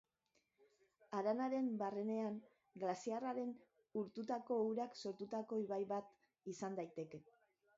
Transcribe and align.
Haranaren 1.17 1.67
barrenean 1.81 2.39
glaziarraren 2.83 3.51
urtutako 4.03 4.59
urak 4.71 4.99
sortutako 5.05 5.61
ibai 5.67 5.81
bat 5.93 6.53
izan 6.55 6.81
daiteke. 6.81 7.23